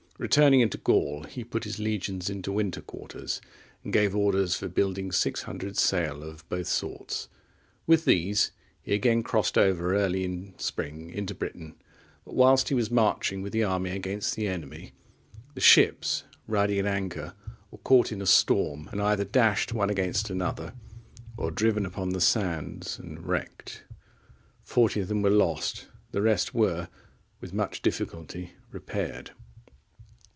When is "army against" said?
13.63-14.35